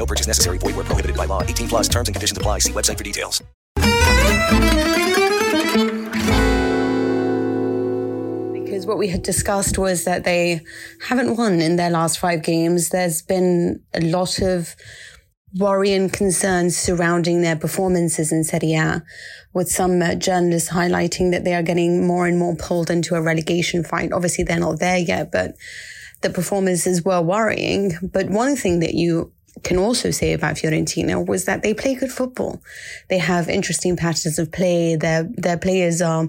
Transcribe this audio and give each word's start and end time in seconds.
No 0.00 0.06
purchase 0.06 0.26
necessary. 0.26 0.56
Void 0.56 0.76
where 0.76 0.84
prohibited 0.86 1.14
by 1.14 1.26
law. 1.26 1.42
18 1.42 1.68
plus 1.68 1.86
terms 1.86 2.08
and 2.08 2.14
conditions 2.14 2.38
apply. 2.38 2.60
See 2.60 2.72
website 2.72 2.96
for 2.96 3.04
details. 3.04 3.42
Because 8.54 8.86
what 8.86 8.96
we 8.96 9.08
had 9.08 9.22
discussed 9.22 9.76
was 9.76 10.04
that 10.04 10.24
they 10.24 10.62
haven't 11.06 11.36
won 11.36 11.60
in 11.60 11.76
their 11.76 11.90
last 11.90 12.18
five 12.18 12.42
games. 12.42 12.88
There's 12.88 13.20
been 13.20 13.82
a 13.92 14.00
lot 14.00 14.38
of 14.38 14.74
worry 15.58 15.92
and 15.92 16.10
concerns 16.10 16.78
surrounding 16.78 17.42
their 17.42 17.56
performances 17.56 18.32
in 18.32 18.42
Serie 18.42 18.72
A, 18.76 19.02
with 19.52 19.68
some 19.68 20.00
uh, 20.00 20.14
journalists 20.14 20.70
highlighting 20.70 21.30
that 21.32 21.44
they 21.44 21.52
are 21.52 21.62
getting 21.62 22.06
more 22.06 22.26
and 22.26 22.38
more 22.38 22.56
pulled 22.56 22.88
into 22.88 23.16
a 23.16 23.20
relegation 23.20 23.84
fight. 23.84 24.12
Obviously, 24.12 24.44
they're 24.44 24.58
not 24.60 24.78
there 24.78 24.96
yet, 24.96 25.30
but 25.30 25.56
the 26.22 26.30
performances 26.30 27.04
were 27.04 27.20
worrying. 27.20 27.92
But 28.00 28.30
one 28.30 28.56
thing 28.56 28.80
that 28.80 28.94
you 28.94 29.32
can 29.62 29.78
also 29.78 30.10
say 30.10 30.32
about 30.32 30.56
Fiorentina 30.56 31.26
was 31.26 31.44
that 31.44 31.62
they 31.62 31.74
play 31.74 31.94
good 31.94 32.12
football. 32.12 32.62
They 33.08 33.18
have 33.18 33.48
interesting 33.48 33.96
patterns 33.96 34.38
of 34.38 34.52
play. 34.52 34.96
Their, 34.96 35.28
their 35.36 35.58
players 35.58 36.00
are 36.02 36.28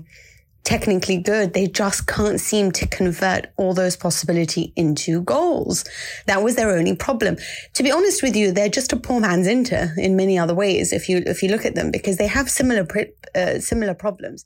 technically 0.64 1.18
good. 1.18 1.54
They 1.54 1.68
just 1.68 2.08
can't 2.08 2.40
seem 2.40 2.72
to 2.74 2.88
convert 2.88 3.48
all 3.58 3.74
those 3.74 3.96
possibility 3.96 4.74
into 4.75 5.22
goals. 5.24 5.86
That 6.28 6.44
was 6.44 6.56
their 6.56 6.70
only 6.72 6.96
problem. 6.96 7.38
To 7.74 7.84
be 7.84 7.91
honest 7.91 8.22
with 8.22 8.36
you, 8.36 8.52
they're 8.52 8.70
just 8.70 8.94
a 8.94 8.97
poor 8.97 9.20
man's 9.20 9.47
Inter 9.47 9.94
in 9.97 10.16
many 10.16 10.38
other 10.38 10.53
ways. 10.53 10.94
If 10.94 11.09
you, 11.09 11.24
if 11.25 11.41
you 11.41 11.50
look 11.50 11.66
at 11.66 11.75
them, 11.75 11.91
because 11.91 12.18
they 12.18 12.28
have 12.28 12.50
similar, 12.50 12.88
uh, 13.36 13.59
similar 13.59 13.94
problems. 13.94 14.46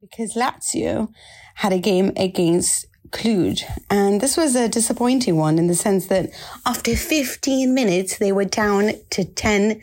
Because 0.00 0.34
Lazio 0.34 1.08
had 1.56 1.72
a 1.72 1.78
game 1.78 2.12
against 2.16 2.86
Cluj. 3.10 3.62
And 3.90 4.20
this 4.20 4.36
was 4.36 4.54
a 4.56 4.68
disappointing 4.68 5.36
one 5.36 5.58
in 5.58 5.66
the 5.66 5.74
sense 5.74 6.06
that 6.06 6.30
after 6.66 6.94
15 6.96 7.74
minutes, 7.74 8.18
they 8.18 8.32
were 8.32 8.44
down 8.44 8.92
to 9.10 9.24
10 9.24 9.80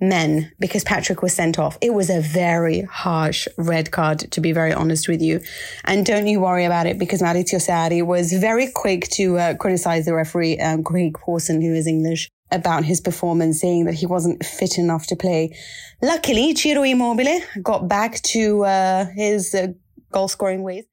men 0.00 0.52
because 0.58 0.84
Patric 0.84 1.22
was 1.22 1.34
sent 1.34 1.58
off. 1.58 1.78
It 1.80 1.94
was 1.94 2.10
a 2.10 2.20
very 2.20 2.82
harsh 2.82 3.48
red 3.56 3.90
card, 3.90 4.20
to 4.32 4.40
be 4.40 4.52
very 4.52 4.72
honest 4.72 5.08
with 5.08 5.22
you. 5.22 5.40
And 5.84 6.04
don't 6.04 6.26
you 6.26 6.40
worry 6.40 6.64
about 6.64 6.86
it 6.86 6.98
because 6.98 7.22
Maurizio 7.22 7.58
Sarri 7.58 8.04
was 8.04 8.32
very 8.32 8.70
quick 8.70 9.08
to 9.10 9.38
uh, 9.38 9.54
criticize 9.54 10.04
the 10.04 10.14
referee, 10.14 10.58
um, 10.58 10.84
Craig 10.84 11.14
Pawson, 11.14 11.62
who 11.62 11.74
is 11.74 11.86
English, 11.86 12.28
about 12.50 12.84
his 12.84 13.00
performance, 13.00 13.60
saying 13.60 13.86
that 13.86 13.94
he 13.94 14.06
wasn't 14.06 14.44
fit 14.44 14.78
enough 14.78 15.06
to 15.08 15.16
play. 15.16 15.56
Luckily, 16.02 16.54
Ciro 16.54 16.82
Immobile 16.82 17.40
got 17.62 17.88
back 17.88 18.20
to 18.22 18.64
uh, 18.64 19.06
his 19.14 19.54
uh, 19.54 19.68
goal 20.12 20.28
scoring 20.28 20.62
ways. 20.62 20.84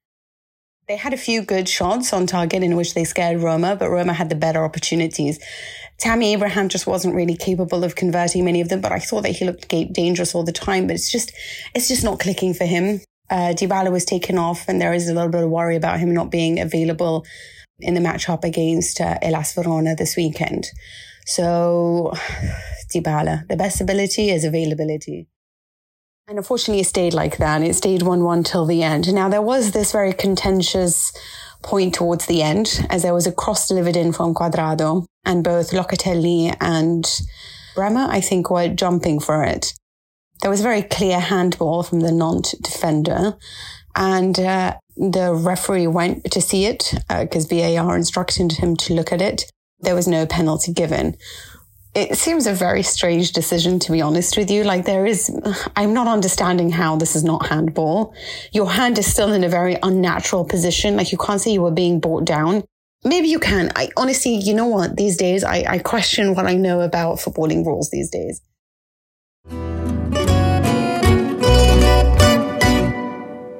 They 0.88 0.98
had 0.98 1.14
a 1.14 1.18
few 1.18 1.44
good 1.44 1.70
shots 1.70 2.12
on 2.12 2.28
target 2.28 2.62
in 2.62 2.76
which 2.76 2.94
they 2.94 3.06
scared 3.06 3.42
Roma, 3.42 3.78
but 3.78 3.90
Roma 3.90 4.12
had 4.12 4.30
the 4.30 4.36
better 4.36 4.66
opportunities. 4.66 5.40
Tammy 5.98 6.34
Abraham 6.34 6.68
just 6.68 6.86
wasn't 6.86 7.16
really 7.16 7.38
capable 7.38 7.86
of 7.86 7.96
converting 7.96 8.44
many 8.44 8.60
of 8.60 8.68
them, 8.68 8.82
but 8.82 8.92
I 8.92 9.00
thought 9.00 9.24
that 9.24 9.32
he 9.32 9.46
looked 9.46 9.70
dangerous 9.70 10.36
all 10.36 10.44
the 10.44 10.52
time. 10.52 10.88
But 10.88 10.96
it's 10.96 11.10
just, 11.10 11.32
it's 11.74 11.88
just 11.88 12.04
not 12.04 12.20
clicking 12.20 12.54
for 12.54 12.66
him. 12.66 13.00
Uh, 13.30 13.54
Dybala 13.54 13.92
was 13.92 14.04
taken 14.04 14.38
off, 14.38 14.68
and 14.68 14.82
there 14.82 14.94
is 14.94 15.08
a 15.08 15.14
little 15.14 15.30
bit 15.30 15.44
of 15.44 15.50
worry 15.50 15.78
about 15.78 16.00
him 16.00 16.14
not 16.14 16.30
being 16.30 16.60
available 16.60 17.26
in 17.80 17.94
the 17.94 18.02
matchup 18.02 18.44
against 18.44 19.00
uh, 19.00 19.18
Hellas 19.22 19.54
Verona 19.54 19.96
this 19.96 20.18
weekend. 20.18 20.68
So, 21.26 22.12
Dybala, 22.94 23.48
the 23.48 23.56
best 23.56 23.80
ability 23.80 24.32
is 24.32 24.44
availability. 24.44 25.30
And 26.28 26.38
unfortunately, 26.38 26.80
it 26.80 26.88
stayed 26.88 27.14
like 27.14 27.38
that. 27.38 27.62
It 27.62 27.76
stayed 27.76 28.02
1 28.02 28.24
1 28.24 28.44
till 28.44 28.66
the 28.66 28.82
end. 28.82 29.14
Now, 29.14 29.28
there 29.28 29.42
was 29.42 29.72
this 29.72 29.92
very 29.92 30.14
contentious 30.14 31.12
point 31.62 31.94
towards 31.96 32.28
the 32.28 32.42
end, 32.42 32.86
as 32.90 33.04
there 33.04 33.14
was 33.14 33.28
a 33.28 33.32
cross 33.32 33.68
delivered 33.68 33.98
in 33.98 34.14
from 34.14 34.34
Cuadrado, 34.34 35.06
and 35.26 35.44
both 35.44 35.72
Locatelli 35.72 36.56
and 36.62 37.06
Bremer, 37.76 38.08
I 38.10 38.22
think, 38.22 38.50
were 38.50 38.70
jumping 38.70 39.20
for 39.20 39.44
it. 39.44 39.74
There 40.42 40.50
was 40.50 40.62
a 40.62 40.64
very 40.64 40.84
clear 40.84 41.20
handball 41.20 41.84
from 41.84 42.00
the 42.00 42.12
Nantes 42.12 42.58
defender, 42.58 43.38
and 43.96 44.40
uh, 44.40 44.76
the 44.96 45.34
referee 45.34 45.88
went 45.88 46.32
to 46.32 46.42
see 46.42 46.66
it 46.66 46.94
because 47.10 47.52
uh, 47.52 47.56
VAR 47.56 47.98
instructed 47.98 48.54
him 48.54 48.78
to 48.78 48.94
look 48.94 49.12
at 49.12 49.22
it. 49.22 49.52
There 49.80 49.96
was 49.96 50.08
no 50.08 50.26
penalty 50.26 50.72
given 50.72 51.18
it 51.96 52.18
seems 52.18 52.48
a 52.48 52.54
very 52.54 52.82
strange 52.82 53.34
decision, 53.34 53.78
to 53.80 53.92
be 53.92 54.02
honest 54.02 54.36
with 54.36 54.50
you. 54.50 54.64
Like 54.64 54.86
there 54.86 55.06
is, 55.06 55.30
I'm 55.76 55.94
not 55.94 56.08
understanding 56.08 56.72
how 56.72 56.96
this 56.96 57.16
is 57.16 57.24
not 57.24 57.48
handball. 57.48 58.16
Your 58.52 58.70
hand 58.72 58.98
is 58.98 59.12
still 59.12 59.32
in 59.32 59.44
a 59.44 59.50
very 59.50 59.78
unnatural 59.84 60.44
position. 60.44 60.96
Like 60.96 61.12
you 61.12 61.20
can't 61.20 61.40
say 61.40 61.52
you 61.52 61.62
were 61.62 61.72
being 61.72 62.00
brought 62.00 62.26
down. 62.26 62.64
Maybe 63.06 63.28
you 63.28 63.40
can. 63.40 63.72
I 63.76 63.90
honestly, 63.96 64.36
you 64.36 64.56
know 64.56 64.66
what? 64.66 64.98
These 64.98 65.18
days, 65.18 65.44
I, 65.44 65.66
I 65.68 65.80
question 65.80 66.34
what 66.34 66.46
I 66.46 66.56
know 66.56 66.82
about 66.82 67.20
footballing 67.20 67.66
rules 67.66 67.92
these 67.92 68.10
days. 68.10 68.42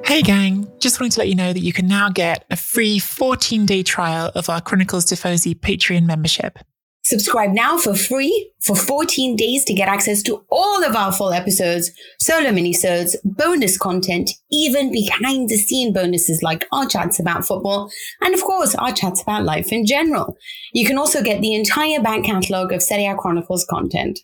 Hey 0.06 0.22
gang, 0.22 0.70
just 0.78 1.00
wanted 1.00 1.12
to 1.12 1.20
let 1.20 1.28
you 1.28 1.34
know 1.34 1.52
that 1.52 1.60
you 1.60 1.72
can 1.72 1.88
now 1.88 2.08
get 2.08 2.44
a 2.50 2.56
free 2.56 2.98
14 2.98 3.66
day 3.66 3.82
trial 3.82 4.32
of 4.34 4.48
our 4.48 4.60
Chronicles 4.60 5.06
Tifosi 5.06 5.58
Patreon 5.58 6.06
membership. 6.06 6.58
Subscribe 7.04 7.50
now 7.50 7.76
for 7.76 7.94
free 7.94 8.50
for 8.62 8.74
14 8.74 9.36
days 9.36 9.62
to 9.64 9.74
get 9.74 9.88
access 9.88 10.22
to 10.22 10.42
all 10.50 10.82
of 10.82 10.96
our 10.96 11.12
full 11.12 11.32
episodes, 11.32 11.90
solo 12.18 12.48
minisodes, 12.50 13.14
bonus 13.24 13.76
content, 13.76 14.30
even 14.50 14.90
behind 14.90 15.50
the 15.50 15.56
scene 15.56 15.92
bonuses 15.92 16.42
like 16.42 16.66
our 16.72 16.86
chats 16.86 17.20
about 17.20 17.44
football, 17.44 17.90
and 18.22 18.34
of 18.34 18.42
course, 18.42 18.74
our 18.76 18.90
chats 18.90 19.20
about 19.20 19.44
life 19.44 19.70
in 19.70 19.84
general. 19.84 20.34
You 20.72 20.86
can 20.86 20.96
also 20.96 21.22
get 21.22 21.42
the 21.42 21.54
entire 21.54 22.00
back 22.00 22.24
catalogue 22.24 22.72
of 22.72 22.82
Serie 22.82 23.06
A 23.06 23.14
Chronicles 23.14 23.66
content. 23.68 24.20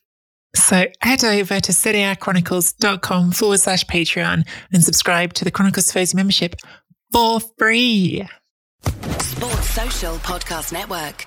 So 0.56 0.86
head 1.00 1.22
over 1.22 1.60
to 1.60 1.72
serieachronicles.com 1.72 3.32
forward 3.32 3.60
slash 3.60 3.84
Patreon 3.84 4.48
and 4.72 4.82
subscribe 4.82 5.34
to 5.34 5.44
the 5.44 5.50
Chronicles 5.50 5.92
Tifosi 5.92 6.14
membership 6.14 6.56
for 7.12 7.40
free. 7.58 8.26
Sports 8.82 9.70
Social 9.70 10.14
Podcast 10.16 10.72
Network. 10.72 11.26